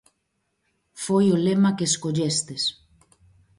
Foi 1.03 1.25
o 1.35 1.37
lema 1.45 1.75
que 1.77 1.87
escollestes. 1.89 2.63